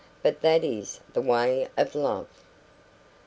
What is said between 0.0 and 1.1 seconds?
But that is